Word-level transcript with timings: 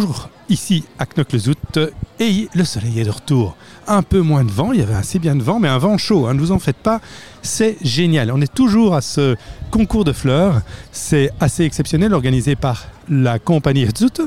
toujours 0.00 0.28
ici 0.50 0.84
à 0.98 1.06
Knock-le-Zout 1.06 1.78
et 2.20 2.48
le 2.54 2.64
soleil 2.64 3.00
est 3.00 3.04
de 3.04 3.10
retour. 3.10 3.56
Un 3.86 4.02
peu 4.02 4.20
moins 4.20 4.44
de 4.44 4.50
vent, 4.50 4.72
il 4.72 4.80
y 4.80 4.82
avait 4.82 4.94
assez 4.94 5.18
bien 5.18 5.34
de 5.34 5.42
vent, 5.42 5.58
mais 5.58 5.68
un 5.68 5.78
vent 5.78 5.96
chaud, 5.96 6.26
hein, 6.26 6.34
ne 6.34 6.38
vous 6.38 6.52
en 6.52 6.58
faites 6.58 6.76
pas, 6.76 7.00
c'est 7.40 7.78
génial. 7.80 8.30
On 8.30 8.42
est 8.42 8.52
toujours 8.52 8.94
à 8.94 9.00
ce 9.00 9.36
concours 9.70 10.04
de 10.04 10.12
fleurs, 10.12 10.60
c'est 10.92 11.30
assez 11.40 11.64
exceptionnel, 11.64 12.12
organisé 12.12 12.56
par 12.56 12.88
la 13.08 13.38
compagnie 13.38 13.86
Zout. 13.96 14.20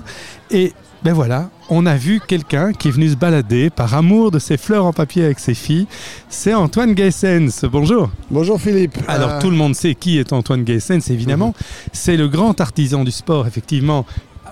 Et 0.49 0.73
ben 1.03 1.13
voilà, 1.13 1.49
on 1.69 1.85
a 1.85 1.95
vu 1.95 2.19
quelqu'un 2.19 2.73
qui 2.73 2.89
est 2.89 2.91
venu 2.91 3.07
se 3.07 3.15
balader 3.15 3.69
par 3.69 3.93
amour 3.93 4.31
de 4.31 4.39
ses 4.39 4.57
fleurs 4.57 4.85
en 4.85 4.91
papier 4.91 5.23
avec 5.23 5.39
ses 5.39 5.53
filles. 5.53 5.87
C'est 6.27 6.53
Antoine 6.53 6.93
Geissens. 6.93 7.65
Bonjour. 7.71 8.09
Bonjour 8.29 8.59
Philippe. 8.59 8.97
Alors 9.07 9.29
Euh, 9.29 9.39
tout 9.39 9.49
le 9.49 9.55
monde 9.55 9.75
sait 9.75 9.95
qui 9.95 10.17
est 10.17 10.33
Antoine 10.33 10.65
Geissens, 10.65 11.09
évidemment. 11.09 11.53
C'est 11.93 12.17
le 12.17 12.27
grand 12.27 12.59
artisan 12.59 13.05
du 13.05 13.11
sport, 13.11 13.47
effectivement, 13.47 14.05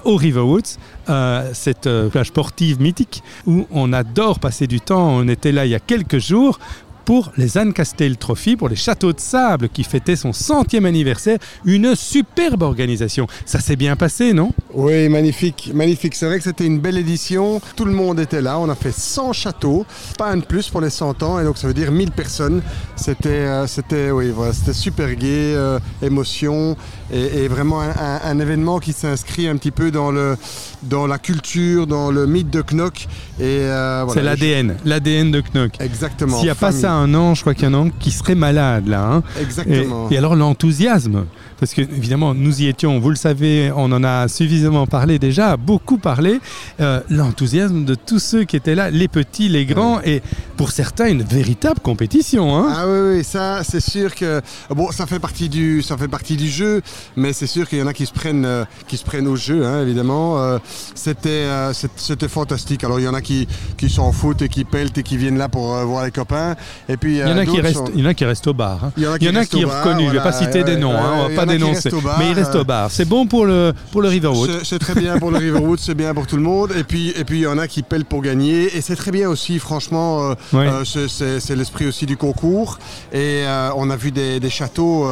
au 0.07 0.15
Riverwoods, 0.15 0.77
euh, 1.09 1.51
cette 1.53 1.85
euh, 1.85 2.07
plage 2.07 2.27
sportive 2.27 2.81
mythique 2.81 3.21
où 3.45 3.67
on 3.71 3.91
adore 3.91 4.39
passer 4.39 4.65
du 4.65 4.79
temps. 4.79 5.09
On 5.09 5.27
était 5.27 5.51
là 5.51 5.65
il 5.65 5.71
y 5.71 5.75
a 5.75 5.79
quelques 5.79 6.17
jours 6.17 6.59
pour 7.07 7.31
les 7.37 7.57
Anne 7.57 7.71
Castel 7.71 8.17
Trophy, 8.17 8.57
pour 8.57 8.67
les 8.67 8.75
Châteaux 8.75 9.13
de 9.13 9.19
Sable 9.21 9.69
qui 9.69 9.85
fêtaient 9.85 10.17
son 10.17 10.33
centième 10.33 10.85
anniversaire. 10.85 11.39
Une 11.63 11.95
superbe 11.95 12.63
organisation. 12.63 13.27
Ça 13.45 13.61
s'est 13.61 13.77
bien 13.77 13.95
passé, 13.95 14.33
non? 14.33 14.51
Oui, 14.73 15.07
magnifique, 15.07 15.71
magnifique. 15.73 16.15
C'est 16.15 16.25
vrai 16.25 16.37
que 16.37 16.43
c'était 16.43 16.65
une 16.65 16.79
belle 16.79 16.97
édition. 16.97 17.61
Tout 17.77 17.85
le 17.85 17.93
monde 17.93 18.19
était 18.19 18.41
là. 18.41 18.59
On 18.59 18.67
a 18.67 18.75
fait 18.75 18.91
100 18.91 19.31
châteaux, 19.31 19.85
pas 20.17 20.31
un 20.31 20.35
de 20.35 20.43
plus 20.43 20.67
pour 20.67 20.81
les 20.81 20.89
100 20.89 21.23
ans, 21.23 21.39
et 21.39 21.45
donc 21.45 21.57
ça 21.57 21.67
veut 21.67 21.73
dire 21.73 21.93
1000 21.93 22.11
personnes. 22.11 22.61
C'était, 22.97 23.29
euh, 23.29 23.67
c'était, 23.67 24.11
oui, 24.11 24.33
c'était 24.51 24.73
super 24.73 25.15
gai, 25.15 25.53
euh, 25.55 25.79
émotion, 26.01 26.75
et, 27.09 27.47
vraiment 27.47 27.79
un 27.79 28.39
événement 28.39 28.79
qui 28.79 28.91
s'inscrit 28.91 29.47
un 29.47 29.55
petit 29.55 29.71
peu 29.71 29.91
dans 29.91 30.11
le, 30.11 30.35
dans 30.83 31.07
la 31.07 31.17
culture, 31.17 31.87
dans 31.87 32.11
le 32.11 32.25
mythe 32.27 32.49
de 32.49 32.61
Knock. 32.61 33.07
Et 33.39 33.43
euh, 33.43 34.03
voilà, 34.05 34.21
C'est 34.21 34.25
l'ADN, 34.25 34.75
l'ADN 34.85 35.31
de 35.31 35.41
Knock. 35.53 35.71
Exactement. 35.79 36.37
S'il 36.37 36.45
n'y 36.45 36.49
a 36.51 36.55
pas 36.55 36.71
ça 36.71 36.91
un 36.93 37.13
an, 37.13 37.35
je 37.35 37.41
crois 37.41 37.53
qu'il 37.53 37.65
y 37.65 37.67
en 37.67 37.73
a 37.73 37.77
un 37.77 37.89
qui 37.89 38.11
serait 38.11 38.35
malade 38.35 38.87
là. 38.87 39.03
hein. 39.11 39.23
Et, 39.39 39.43
Exactement. 39.43 40.07
et 40.11 40.17
alors 40.17 40.35
l'enthousiasme, 40.35 41.25
parce 41.59 41.73
que 41.73 41.81
évidemment 41.81 42.33
nous 42.33 42.61
y 42.61 42.67
étions, 42.67 42.99
vous 42.99 43.09
le 43.09 43.15
savez, 43.15 43.71
on 43.75 43.91
en 43.91 44.03
a 44.03 44.27
suffisamment 44.27 44.87
parlé 44.87 45.19
déjà, 45.19 45.57
beaucoup 45.57 45.97
parlé, 45.97 46.39
euh, 46.81 46.99
l'enthousiasme 47.09 47.85
de 47.85 47.95
tous 47.95 48.19
ceux 48.19 48.43
qui 48.43 48.55
étaient 48.55 48.75
là, 48.75 48.89
les 48.89 49.07
petits, 49.07 49.49
les 49.49 49.65
grands, 49.65 49.99
et 50.03 50.21
pour 50.55 50.71
certains 50.71 51.07
une 51.07 51.23
véritable 51.23 51.79
compétition. 51.79 52.55
hein. 52.57 52.67
Ah 52.75 52.85
oui, 52.87 53.17
oui, 53.17 53.23
ça, 53.23 53.63
c'est 53.63 53.79
sûr 53.79 54.13
que 54.15 54.41
bon, 54.69 54.91
ça 54.91 55.05
fait 55.05 55.19
partie 55.19 55.49
du, 55.49 55.81
ça 55.81 55.97
fait 55.97 56.07
partie 56.07 56.35
du 56.37 56.47
jeu, 56.49 56.81
mais 57.15 57.33
c'est 57.33 57.47
sûr 57.47 57.67
qu'il 57.67 57.79
y 57.79 57.81
en 57.81 57.87
a 57.87 57.93
qui 57.93 58.05
se 58.05 58.13
prennent, 58.13 58.45
euh, 58.45 58.65
qui 58.87 58.97
se 58.97 59.03
prennent 59.03 59.27
au 59.27 59.35
jeu, 59.35 59.65
hein, 59.65 59.81
évidemment. 59.81 60.39
Euh, 60.41 60.57
c'était, 60.95 61.47
c'était 61.95 62.27
fantastique. 62.27 62.83
Alors 62.83 62.99
il 62.99 63.05
y 63.05 63.07
en 63.07 63.13
a 63.13 63.21
qui, 63.21 63.47
qui 63.77 63.89
s'en 63.89 64.11
foutent 64.11 64.41
et 64.41 64.49
qui 64.49 64.63
peltent 64.63 64.97
et 64.97 65.03
qui 65.03 65.17
viennent 65.17 65.37
là 65.37 65.49
pour 65.49 65.67
voir 65.85 66.05
les 66.05 66.11
copains. 66.11 66.55
Et 66.89 66.97
puis 66.97 67.13
Il 67.13 67.19
y 67.19 67.23
en 67.23 67.37
a 67.37 67.45
qui 67.45 67.59
restent, 67.61 67.75
sont- 67.77 67.91
il 67.93 67.99
y 68.01 68.03
ne 68.03 68.25
restent 68.25 68.47
au 68.47 68.53
bar. 68.53 68.85
hein. 68.85 68.91
Il 68.97 69.03
y 69.03 69.07
en 69.07 69.11
a 69.11 69.13
en 69.39 69.41
a 69.41 69.45
qui 69.45 69.65
bar, 69.65 69.83
reconnus, 69.83 70.07
je 70.09 70.13
ne 70.13 70.17
vais 70.17 70.23
pas 70.23 70.31
citer 70.31 70.63
des 70.63 70.73
ouais, 70.73 70.77
noms, 70.79 70.93
hein, 70.93 71.13
on 71.19 71.29
va 71.29 71.35
pas 71.35 71.43
en 71.45 71.46
a 71.46 71.46
qui 71.46 71.46
dénoncer, 71.53 71.89
bar, 72.03 72.19
mais 72.19 72.29
ils 72.29 72.33
restent 72.33 72.55
euh, 72.55 72.61
au 72.61 72.65
bar. 72.65 72.91
C'est 72.91 73.05
bon 73.05 73.25
pour 73.27 73.45
le, 73.45 73.73
pour 73.91 74.01
le 74.01 74.07
Riverwood. 74.09 74.61
C'est- 74.63 74.79
très 74.79 74.95
bien 74.95 75.17
pour 75.19 75.31
le 75.31 75.37
Riverwood, 75.37 75.79
c'est 75.79 75.95
bien 75.95 76.13
pour 76.13 76.27
tout 76.27 76.35
le 76.37 76.41
monde. 76.43 76.71
Et 76.77 76.83
puis, 76.83 77.09
et 77.15 77.23
puis 77.23 77.39
il 77.39 77.43
y 77.43 77.47
en 77.47 77.57
a 77.57 77.67
qui 77.67 77.81
pellent 77.83 78.05
pour 78.05 78.21
gagner. 78.21 78.75
Et 78.77 78.81
c'est 78.81 78.95
très 78.95 79.11
bien 79.11 79.29
aussi, 79.29 79.59
franchement. 79.59 80.31
euh, 80.31 80.33
euh, 80.53 80.83
c'est- 80.85 81.55
l'esprit 81.55 81.87
aussi 81.87 82.05
du 82.05 82.17
concours. 82.17 82.77
Et 83.13 83.43
on 83.75 83.89
a 83.89 83.95
vu 83.95 84.11
des, 84.11 84.39
des 84.39 84.49
châteaux 84.49 85.07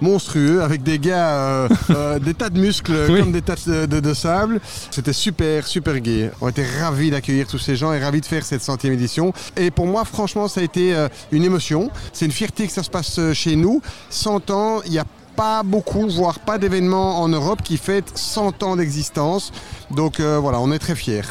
monstrueux 0.00 0.62
avec 0.62 0.82
des 0.82 0.98
gars, 0.98 1.68
des 2.20 2.34
tas 2.34 2.50
de 2.50 2.58
muscles 2.60 2.92
Oui. 3.10 3.20
comme 3.20 3.32
des 3.32 3.42
tas 3.42 3.54
de, 3.66 3.86
de- 3.86 4.00
de 4.00 4.14
sable. 4.14 4.60
C'était 4.90 5.12
super, 5.12 5.66
super 5.66 5.98
gai. 6.00 6.30
On 6.40 6.48
était 6.48 6.66
ravis 6.80 7.10
d'accueillir 7.10 7.46
tous 7.46 7.58
ces 7.58 7.76
gens 7.76 7.92
et 7.92 7.98
ravis 8.02 8.20
de 8.20 8.26
faire 8.26 8.44
cette 8.44 8.62
centième 8.62 8.92
édition. 8.94 9.32
Et 9.56 9.70
pour 9.70 9.86
moi, 9.86 10.04
franchement, 10.04 10.48
ça 10.48 10.60
a 10.60 10.64
été 10.64 10.94
une 11.32 11.44
émotion. 11.44 11.90
C'est 12.12 12.24
une 12.26 12.32
fierté 12.32 12.66
que 12.66 12.72
ça 12.72 12.82
se 12.82 12.90
passe 12.90 13.18
chez 13.32 13.56
nous. 13.56 13.80
100 14.10 14.50
ans, 14.50 14.80
il 14.86 14.92
y 14.92 14.98
a 14.98 15.04
pas 15.40 15.62
beaucoup, 15.62 16.06
voire 16.06 16.38
pas 16.38 16.58
d'événements 16.58 17.22
en 17.22 17.28
Europe 17.28 17.62
qui 17.62 17.78
fêtent 17.78 18.12
100 18.14 18.62
ans 18.62 18.76
d'existence. 18.76 19.52
Donc 19.90 20.20
euh, 20.20 20.38
voilà, 20.38 20.60
on 20.60 20.70
est 20.70 20.78
très 20.78 20.94
fiers. 20.94 21.22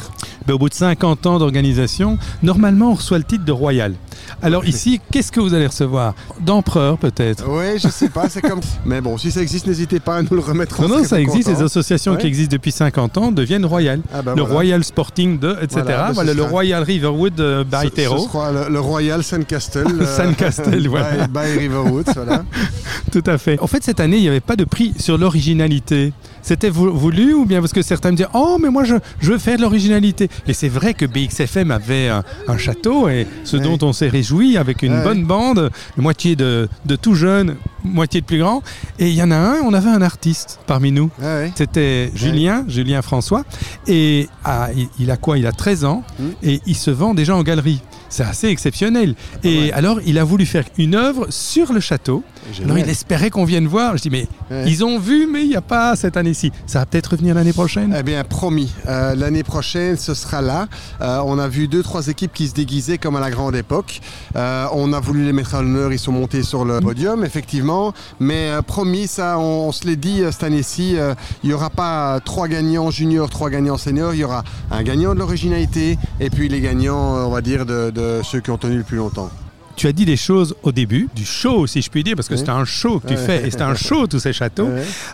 Ben, 0.48 0.54
au 0.54 0.58
bout 0.58 0.68
de 0.68 0.74
50 0.74 1.26
ans 1.26 1.38
d'organisation, 1.38 2.18
normalement 2.42 2.90
on 2.90 2.94
reçoit 2.94 3.18
le 3.18 3.24
titre 3.24 3.44
de 3.44 3.52
royal. 3.52 3.94
Alors 4.42 4.64
ici, 4.64 5.00
qu'est-ce 5.10 5.30
que 5.30 5.40
vous 5.40 5.54
allez 5.54 5.66
recevoir 5.66 6.14
D'empereur 6.40 6.98
peut-être 6.98 7.44
Oui, 7.48 7.78
je 7.78 7.88
sais 7.88 8.08
pas, 8.08 8.28
c'est 8.28 8.40
comme. 8.40 8.60
Mais 8.84 9.00
bon, 9.00 9.18
si 9.18 9.30
ça 9.30 9.42
existe, 9.42 9.66
n'hésitez 9.66 10.00
pas 10.00 10.16
à 10.16 10.22
nous 10.22 10.28
le 10.30 10.40
remettre. 10.40 10.76
on 10.80 10.88
Non, 10.88 10.98
non, 10.98 11.04
ça 11.04 11.20
existe. 11.20 11.48
Les 11.48 11.62
associations 11.62 12.16
qui 12.16 12.26
existent 12.26 12.52
depuis 12.52 12.72
50 12.72 13.18
ans 13.18 13.32
deviennent 13.32 13.66
royales. 13.66 14.00
Ah 14.12 14.22
bah 14.22 14.32
le 14.34 14.40
voilà. 14.42 14.54
Royal 14.54 14.84
Sporting 14.84 15.38
de, 15.38 15.56
etc. 15.62 15.82
Voilà, 15.84 16.12
bah, 16.14 16.24
le 16.24 16.34
sera- 16.34 16.48
Royal 16.48 16.82
Riverwood 16.82 17.40
euh, 17.40 17.64
by 17.64 17.88
ce 17.88 18.52
le, 18.52 18.72
le 18.72 18.80
Royal 18.80 19.22
Sandcastle. 19.22 19.86
euh, 20.00 20.16
Sandcastle, 20.16 20.88
voilà. 20.88 21.26
By, 21.26 21.32
by 21.32 21.58
Riverwood, 21.58 22.06
voilà. 22.14 22.44
Tout 23.12 23.24
à 23.26 23.38
fait. 23.38 23.60
En 23.60 23.66
fait, 23.66 23.82
cette 23.82 24.00
année, 24.00 24.16
il 24.16 24.22
n'y 24.22 24.28
avait 24.28 24.40
pas 24.40 24.56
de 24.56 24.64
prix 24.64 24.94
sur 24.98 25.18
l'originalité. 25.18 26.12
C'était 26.42 26.70
vou- 26.70 26.92
voulu 26.92 27.34
ou 27.34 27.44
bien 27.44 27.60
parce 27.60 27.72
que 27.72 27.82
certains 27.82 28.10
me 28.12 28.16
disaient 28.16 28.28
Oh, 28.34 28.58
mais 28.60 28.70
moi, 28.70 28.84
je, 28.84 28.94
je 29.20 29.32
veux 29.32 29.38
faire 29.38 29.56
de 29.56 29.62
l'originalité. 29.62 30.28
Et 30.46 30.52
c'est 30.52 30.68
vrai 30.68 30.94
que 30.94 31.04
BXFM 31.06 31.70
avait 31.70 32.08
un, 32.08 32.24
un 32.48 32.58
château 32.58 33.08
et 33.08 33.26
ce 33.44 33.56
Ouais. 33.56 33.62
dont 33.62 33.78
on 33.86 33.92
s'est 33.92 34.08
réjoui 34.08 34.56
avec 34.56 34.82
une 34.82 34.92
Ouais. 34.94 35.04
bonne 35.04 35.24
bande, 35.24 35.70
moitié 35.96 36.36
de, 36.36 36.68
de 36.86 36.96
tout 36.96 37.14
jeunes, 37.14 37.56
moitié 37.84 38.20
de 38.20 38.26
plus 38.26 38.38
grands. 38.38 38.62
Et 38.98 39.08
il 39.08 39.14
y 39.14 39.22
en 39.22 39.30
a 39.30 39.36
un, 39.36 39.56
on 39.64 39.74
avait 39.74 39.90
un 39.90 40.02
artiste 40.02 40.60
parmi 40.66 40.92
nous. 40.92 41.10
Ah 41.20 41.36
ouais. 41.40 41.52
C'était 41.54 42.10
Julien, 42.14 42.64
Julien 42.68 43.02
François. 43.02 43.44
Et 43.86 44.28
ah, 44.44 44.68
il, 44.76 44.88
il 44.98 45.10
a 45.10 45.16
quoi? 45.16 45.38
Il 45.38 45.46
a 45.46 45.52
13 45.52 45.84
ans 45.84 46.02
Mm. 46.18 46.24
et 46.42 46.60
il 46.66 46.74
se 46.76 46.90
vend 46.90 47.14
déjà 47.14 47.34
en 47.36 47.42
galerie. 47.42 47.80
C'est 48.10 48.24
assez 48.24 48.48
exceptionnel. 48.48 49.14
Et 49.44 49.72
alors, 49.72 50.00
il 50.04 50.18
a 50.18 50.24
voulu 50.24 50.44
faire 50.44 50.64
une 50.76 50.94
œuvre 50.94 51.26
sur 51.30 51.72
le 51.72 51.80
château. 51.80 52.22
Alors, 52.64 52.76
il 52.78 52.88
espérait 52.90 53.30
qu'on 53.30 53.44
vienne 53.44 53.66
voir. 53.66 53.96
Je 53.96 54.02
dis, 54.02 54.10
mais 54.10 54.26
Ouais. 54.50 54.64
ils 54.66 54.84
ont 54.84 54.98
vu, 54.98 55.26
mais 55.30 55.42
il 55.42 55.48
n'y 55.48 55.56
a 55.56 55.60
pas 55.60 55.94
cette 55.94 56.16
année-ci. 56.16 56.50
Ça 56.66 56.80
va 56.80 56.86
peut-être 56.86 57.12
revenir 57.12 57.34
l'année 57.36 57.52
prochaine. 57.52 57.94
Eh 57.96 58.02
bien, 58.02 58.24
promis. 58.24 58.72
Euh, 58.88 59.14
L'année 59.14 59.44
prochaine, 59.44 59.96
ce 59.96 60.12
sera 60.14 60.42
là. 60.42 60.66
Euh, 61.00 61.20
on 61.24 61.38
a 61.38 61.46
vu 61.46 61.68
deux, 61.68 61.82
trois 61.84 62.08
équipes 62.08 62.32
qui 62.32 62.48
se 62.48 62.54
déguisaient 62.54 62.98
comme 62.98 63.14
à 63.16 63.20
la 63.20 63.30
grande 63.30 63.54
époque. 63.54 64.00
Euh, 64.34 64.66
on 64.72 64.92
a 64.92 64.98
voulu 65.00 65.24
les 65.24 65.32
mettre 65.32 65.54
à 65.54 65.62
l'honneur. 65.62 65.92
Ils 65.92 65.98
sont 65.98 66.10
montés 66.12 66.42
sur 66.42 66.64
le 66.64 66.80
podium, 66.80 67.24
effectivement. 67.24 67.92
Mais 68.18 68.50
promis, 68.66 69.06
ça, 69.06 69.38
on, 69.38 69.68
on 69.68 69.72
se 69.72 69.86
l'est 69.86 69.96
dit 69.96 70.22
cette 70.32 70.42
année-ci. 70.42 70.96
il 71.44 71.46
n'y 71.48 71.52
aura 71.54 71.70
pas 71.70 72.18
trois 72.24 72.48
gagnants 72.48 72.90
juniors, 72.90 73.30
trois 73.30 73.50
gagnants 73.50 73.78
seniors. 73.78 74.14
Il 74.14 74.20
y 74.20 74.24
aura 74.24 74.42
un 74.72 74.82
gagnant 74.82 75.14
de 75.14 75.20
l'originalité 75.20 75.96
et 76.18 76.28
puis 76.30 76.48
les 76.48 76.60
gagnants, 76.60 77.26
on 77.26 77.30
va 77.30 77.40
dire, 77.40 77.66
de, 77.66 77.90
de 77.90 77.99
ceux 78.22 78.40
qui 78.40 78.50
ont 78.50 78.58
tenu 78.58 78.76
le 78.78 78.82
plus 78.84 78.96
longtemps. 78.98 79.30
Tu 79.76 79.86
as 79.86 79.92
dit 79.92 80.04
des 80.04 80.16
choses 80.18 80.54
au 80.62 80.72
début, 80.72 81.08
du 81.14 81.24
show, 81.24 81.66
si 81.66 81.80
je 81.80 81.88
puis 81.90 82.04
dire, 82.04 82.14
parce 82.14 82.28
que 82.28 82.34
Oui. 82.34 82.40
c'est 82.44 82.50
un 82.50 82.66
show 82.66 83.00
que 83.00 83.08
tu 83.08 83.16
fais, 83.16 83.46
et 83.46 83.50
c'est 83.50 83.62
un 83.62 83.74
show, 83.74 84.06
tous 84.06 84.18
ces 84.18 84.34
châteaux. 84.34 84.68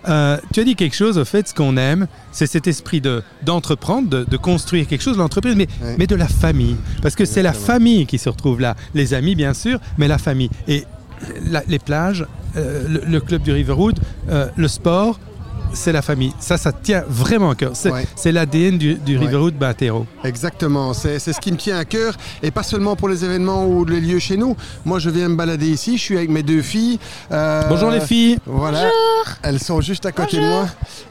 Euh, 0.08 0.38
tu 0.52 0.58
as 0.60 0.64
dit 0.64 0.74
quelque 0.74 0.96
chose, 0.96 1.18
au 1.18 1.24
fait, 1.24 1.46
ce 1.46 1.54
qu'on 1.54 1.76
aime, 1.76 2.08
c'est 2.32 2.46
cet 2.48 2.66
esprit 2.66 3.00
de, 3.00 3.22
d'entreprendre, 3.44 4.08
de, 4.08 4.24
de 4.24 4.36
construire 4.36 4.88
quelque 4.88 5.02
chose, 5.02 5.18
l'entreprise, 5.18 5.54
mais, 5.54 5.68
mais 5.98 6.08
de 6.08 6.16
la 6.16 6.26
famille. 6.26 6.74
Parce 7.00 7.14
que 7.14 7.24
c'est 7.24 7.42
la 7.42 7.52
famille 7.52 8.06
qui 8.06 8.18
se 8.18 8.28
retrouve 8.28 8.60
là. 8.60 8.74
Les 8.94 9.14
amis, 9.14 9.36
bien 9.36 9.54
sûr, 9.54 9.78
mais 9.98 10.08
la 10.08 10.18
famille. 10.18 10.50
Et 10.66 10.84
la- 11.48 11.62
les 11.68 11.78
plages, 11.78 12.26
euh, 12.56 12.88
le, 12.88 13.02
le 13.06 13.20
club 13.20 13.42
du 13.42 13.52
Riverwood, 13.52 14.00
euh, 14.30 14.48
le 14.56 14.66
sport, 14.68 15.20
c'est 15.72 15.92
la 15.92 16.02
famille. 16.02 16.32
Ça, 16.40 16.56
ça 16.58 16.72
tient 16.72 17.04
vraiment 17.08 17.50
à 17.50 17.54
cœur. 17.54 17.72
C'est, 17.74 17.90
Ouais. 17.90 18.06
c'est 18.16 18.32
l'ADN 18.32 18.78
du, 18.78 18.94
du 18.94 19.16
Ouais. 19.18 19.24
Riverwood 19.26 19.54
Batero. 19.54 20.06
Exactement, 20.24 20.92
c'est 20.94 21.18
c'est 21.18 21.32
ce 21.32 21.40
qui 21.40 21.52
me 21.52 21.56
tient 21.56 21.78
à 21.78 21.84
cœur 21.84 22.14
et 22.42 22.50
pas 22.50 22.62
seulement 22.62 22.96
pour 22.96 23.08
les 23.08 23.24
événements 23.24 23.66
ou 23.66 23.84
les 23.84 24.00
lieux 24.00 24.18
chez 24.18 24.36
nous. 24.36 24.56
Moi, 24.84 24.98
je 24.98 25.10
viens 25.10 25.28
me 25.28 25.36
balader 25.36 25.68
ici, 25.68 25.96
je 25.98 26.02
suis 26.02 26.16
avec 26.16 26.30
mes 26.30 26.42
deux 26.42 26.62
filles. 26.62 26.98
Euh, 27.32 27.62
Bonjour 27.68 27.90
les 27.90 28.00
filles. 28.00 28.38
Voilà, 28.46 28.88
elles 29.42 29.60
sont 29.60 29.80
juste 29.80 30.06
à 30.06 30.12
côté 30.12 30.38
de 30.38 30.46
moi. 30.46 30.66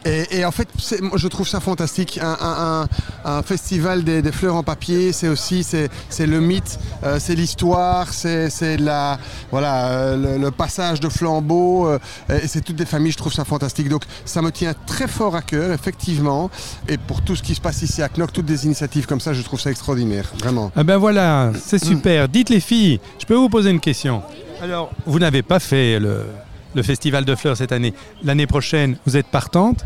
Et, 0.05 0.39
et 0.39 0.45
en 0.45 0.51
fait, 0.51 0.67
moi, 1.01 1.13
je 1.17 1.27
trouve 1.27 1.47
ça 1.47 1.59
fantastique. 1.59 2.19
Un, 2.21 2.37
un- 2.41 2.81
un- 2.83 3.37
un 3.37 3.41
festival 3.43 4.03
des, 4.03 4.21
des 4.21 4.31
fleurs 4.31 4.55
en 4.55 4.63
papier, 4.63 5.11
c'est 5.11 5.27
aussi 5.27 5.63
c'est 5.63 5.89
c'est 6.09 6.27
le 6.27 6.39
mythe, 6.39 6.79
euh, 7.03 7.17
c'est 7.19 7.35
l'histoire, 7.35 8.13
c'est 8.13 8.49
c'est 8.49 8.77
la 8.77 9.17
voilà 9.51 9.87
euh, 9.87 10.37
le, 10.37 10.43
le 10.43 10.51
passage 10.51 10.99
de 10.99 11.09
flambeau. 11.09 11.87
euh, 11.87 11.99
et 12.29 12.47
c'est 12.47 12.61
toutes 12.61 12.75
des 12.75 12.85
familles. 12.85 13.11
Je 13.11 13.17
trouve 13.17 13.33
ça 13.33 13.45
fantastique. 13.45 13.89
Donc 13.89 14.03
ça 14.25 14.41
me 14.45 14.51
tient 14.51 14.73
très 14.85 15.07
fort 15.07 15.35
à 15.35 15.41
cœur, 15.41 15.71
effectivement. 15.71 16.49
Et 16.87 16.97
pour 16.97 17.21
tout 17.21 17.35
ce 17.35 17.43
qui 17.43 17.55
se 17.55 17.61
passe 17.61 17.81
ici 17.81 18.01
à 18.01 18.09
Knock, 18.09 18.31
toutes 18.31 18.45
des 18.45 18.65
initiatives 18.65 19.05
comme 19.05 19.19
ça, 19.19 19.33
je 19.33 19.41
trouve 19.41 19.59
ça 19.59 19.71
extraordinaire, 19.71 20.31
vraiment. 20.39 20.71
Ah 20.75 20.83
ben 20.83 20.97
voilà, 20.97 21.51
c'est 21.59 21.83
super. 21.83 22.29
Dites 22.29 22.49
les 22.49 22.59
filles, 22.59 22.99
je 23.19 23.25
peux 23.25 23.35
vous 23.35 23.49
poser 23.49 23.69
une 23.71 23.79
question. 23.79 24.21
Alors, 24.61 24.91
vous 25.05 25.19
n'avez 25.19 25.41
pas 25.43 25.59
fait 25.59 25.99
le, 25.99 26.25
le 26.73 26.83
festival 26.83 27.25
de 27.25 27.35
fleurs 27.35 27.57
cette 27.57 27.71
année. 27.71 27.93
L'année 28.23 28.47
prochaine, 28.47 28.97
vous 29.05 29.17
êtes 29.17 29.27
partante 29.27 29.83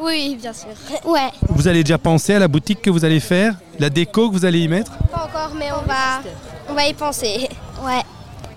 Oui, 0.00 0.38
bien 0.40 0.52
sûr. 0.52 0.68
Ouais. 1.04 1.28
Vous 1.48 1.68
allez 1.68 1.82
déjà 1.84 1.98
penser 1.98 2.34
à 2.34 2.38
la 2.38 2.48
boutique 2.48 2.80
que 2.82 2.90
vous 2.90 3.04
allez 3.04 3.20
faire 3.20 3.54
La 3.78 3.90
déco 3.90 4.28
que 4.30 4.34
vous 4.34 4.44
allez 4.44 4.60
y 4.60 4.68
mettre 4.68 4.92
Pas 5.12 5.24
encore, 5.28 5.52
mais 5.58 5.68
on 5.72 5.86
va, 5.86 6.22
on 6.70 6.74
va 6.74 6.86
y 6.86 6.94
penser. 6.94 7.48
Ouais. 7.84 8.02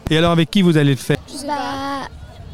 Et 0.09 0.17
alors 0.17 0.31
avec 0.31 0.49
qui 0.49 0.61
vous 0.61 0.77
allez 0.77 0.91
le 0.91 0.97
faire? 0.97 1.17
Bah, 1.45 2.07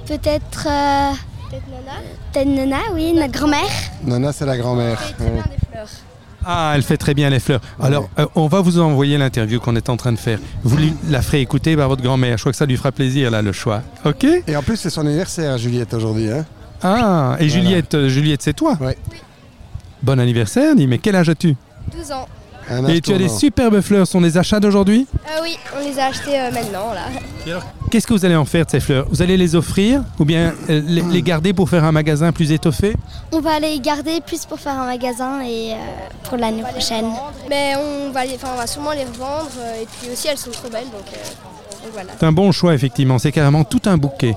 peut-être. 0.07 0.67
euh, 0.67 1.11
Peut-être 1.49 1.67
Nana 1.69 1.99
Peut-être 2.33 2.47
Nana, 2.47 2.81
oui, 2.93 3.13
notre 3.13 3.33
grand-mère. 3.33 3.69
Nana, 4.03 4.31
c'est 4.33 4.45
la 4.45 4.57
grand-mère. 4.57 4.99
Ouais. 5.19 5.25
des 5.27 5.65
fleurs. 5.71 5.87
Ah, 6.47 6.73
elle 6.75 6.83
fait 6.83 6.97
très 6.97 7.13
bien 7.15 7.29
les 7.29 7.39
fleurs. 7.39 7.61
Alors, 7.81 8.07
euh, 8.19 8.27
on 8.35 8.47
va 8.47 8.61
vous 8.61 8.79
envoyer 8.79 9.17
l'interview 9.17 9.59
qu'on 9.59 9.75
est 9.75 9.89
en 9.89 9.97
train 9.97 10.11
de 10.11 10.19
faire. 10.19 10.39
Vous 10.63 10.77
lui- 10.77 10.93
la 11.09 11.21
ferez 11.23 11.41
écouter 11.41 11.75
par 11.75 11.87
votre 11.89 12.03
grand-mère. 12.03 12.37
Je 12.37 12.43
crois 12.43 12.51
que 12.51 12.57
ça 12.57 12.65
lui 12.67 12.77
fera 12.77 12.91
plaisir, 12.91 13.31
là, 13.31 13.41
le 13.41 13.51
choix. 13.51 13.81
OK 14.05 14.25
Et 14.47 14.55
en 14.55 14.61
plus, 14.61 14.77
c'est 14.77 14.89
son 14.91 15.01
anniversaire, 15.07 15.57
Juliette, 15.57 15.93
aujourd'hui. 15.95 16.29
Hein 16.29 16.45
Ah, 16.83 17.35
et 17.39 17.49
Juliette, 17.49 17.95
euh, 17.95 18.09
Juliette, 18.09 18.43
c'est 18.43 18.53
toi 18.53 18.77
Ouais. 18.79 18.97
Bon 20.03 20.19
anniversaire, 20.19 20.75
dis, 20.75 20.85
mais 20.85 20.99
quel 20.99 21.15
âge 21.15 21.29
as-tu? 21.29 21.55
12 21.91 22.11
ans. 22.11 22.27
Un 22.69 22.85
Et 22.87 22.99
tu 23.01 23.13
as 23.13 23.17
des 23.17 23.29
superbes 23.29 23.79
fleurs, 23.81 24.07
ce 24.07 24.13
sont 24.13 24.21
des 24.21 24.37
achats 24.37 24.59
d'aujourd'hui 24.59 25.05
Euh, 25.27 25.39
oui, 25.43 25.57
on 25.75 25.87
les 25.87 25.99
a 25.99 26.05
achetés 26.07 26.39
euh, 26.39 26.51
maintenant 26.51 26.93
là. 26.93 27.59
Qu'est-ce 27.91 28.07
que 28.07 28.13
vous 28.13 28.25
allez 28.25 28.35
en 28.35 28.45
faire 28.45 28.65
de 28.65 28.71
ces 28.71 28.79
fleurs? 28.79 29.05
Vous 29.09 29.21
allez 29.21 29.37
les 29.37 29.55
offrir 29.55 30.01
ou 30.19 30.25
bien 30.25 30.53
euh, 30.69 30.81
les, 30.85 31.01
les 31.03 31.21
garder 31.21 31.53
pour 31.53 31.69
faire 31.69 31.83
un 31.83 31.91
magasin 31.91 32.31
plus 32.31 32.51
étoffé? 32.51 32.95
On 33.31 33.39
va 33.39 33.59
les 33.59 33.79
garder 33.79 34.19
plus 34.25 34.45
pour 34.45 34.59
faire 34.59 34.73
un 34.79 34.85
magasin 34.85 35.41
et 35.41 35.73
euh, 35.73 35.75
pour 36.23 36.37
l'année 36.37 36.63
prochaine. 36.63 37.05
Mais 37.49 37.73
on 37.77 38.11
va, 38.11 38.25
les, 38.25 38.37
on 38.43 38.57
va 38.57 38.65
sûrement 38.67 38.91
les 38.93 39.03
revendre 39.05 39.51
et 39.81 39.85
puis 40.01 40.11
aussi 40.11 40.27
elles 40.27 40.37
sont 40.37 40.51
trop 40.51 40.69
belles 40.69 40.85
donc, 40.85 41.05
euh, 41.13 41.17
donc 41.83 41.93
voilà. 41.93 42.09
C'est 42.19 42.25
un 42.25 42.31
bon 42.31 42.51
choix, 42.51 42.73
effectivement. 42.73 43.19
C'est 43.19 43.31
carrément 43.31 43.63
tout 43.63 43.81
un 43.85 43.97
bouquet. 43.97 44.35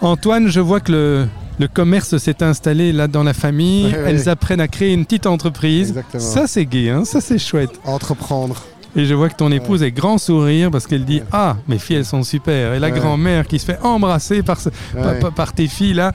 Antoine, 0.00 0.46
je 0.48 0.60
vois 0.60 0.78
que 0.78 0.92
le, 0.92 1.28
le 1.58 1.68
commerce 1.68 2.16
s'est 2.18 2.42
installé 2.42 2.92
là 2.92 3.08
dans 3.08 3.22
la 3.22 3.34
famille. 3.34 3.86
Ouais, 3.86 3.92
ouais. 3.92 4.04
Elles 4.06 4.28
apprennent 4.28 4.60
à 4.60 4.68
créer 4.68 4.92
une 4.94 5.04
petite 5.04 5.26
entreprise. 5.26 5.88
Exactement. 5.90 6.22
Ça, 6.22 6.46
c'est 6.46 6.64
gai, 6.66 6.90
hein 6.90 7.04
ça, 7.04 7.20
c'est 7.20 7.38
chouette. 7.38 7.70
Entreprendre. 7.84 8.56
Et 8.96 9.04
je 9.04 9.14
vois 9.14 9.28
que 9.28 9.36
ton 9.36 9.52
épouse 9.52 9.82
est 9.82 9.92
grand 9.92 10.18
sourire 10.18 10.70
parce 10.70 10.86
qu'elle 10.86 11.04
dit 11.04 11.20
Ah, 11.30 11.56
mes 11.68 11.78
filles, 11.78 11.96
elles 11.96 12.04
sont 12.04 12.22
super. 12.22 12.72
Et 12.74 12.78
la 12.78 12.88
Ouais. 12.88 12.98
grand-mère 12.98 13.46
qui 13.46 13.58
se 13.58 13.66
fait 13.66 13.78
embrasser 13.82 14.42
par, 14.42 14.58
ce- 14.60 14.70
par- 14.94 15.06
Ouais. 15.06 15.18
par- 15.20 15.32
par 15.32 15.52
tes 15.52 15.66
filles 15.68 15.94
là. 15.94 16.12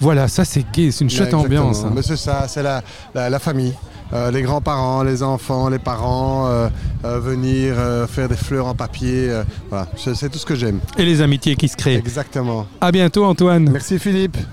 Voilà, 0.00 0.28
ça, 0.28 0.44
c'est 0.44 0.64
gai. 0.72 0.90
C'est 0.90 1.04
une 1.04 1.10
chouette 1.10 1.28
Ouais, 1.28 1.34
ambiance. 1.34 1.84
hein. 1.84 1.92
Mais 1.94 2.02
c'est 2.02 2.16
ça, 2.16 2.46
c'est 2.48 2.62
la, 2.62 2.82
la, 3.14 3.30
la 3.30 3.38
famille. 3.38 3.72
Euh, 4.12 4.30
les 4.30 4.42
grands-parents, 4.42 5.02
les 5.02 5.22
enfants, 5.24 5.68
les 5.68 5.78
parents, 5.80 6.46
euh, 6.48 6.68
euh, 7.04 7.18
venir 7.18 7.74
faire 8.08 8.28
des 8.28 8.36
fleurs 8.36 8.66
en 8.66 8.74
papier. 8.74 9.30
voilà, 9.68 9.88
c'est 9.96 10.14
c'est 10.14 10.28
tout 10.28 10.38
ce 10.38 10.46
que 10.46 10.54
j'aime. 10.54 10.78
Et 10.96 11.04
les 11.04 11.20
amitiés 11.22 11.56
qui 11.56 11.66
se 11.68 11.76
créent. 11.76 11.96
Exactement. 11.96 12.66
À 12.80 12.92
bientôt, 12.92 13.24
Antoine. 13.24 13.68
Merci 13.70 13.98
Philippe. 13.98 14.36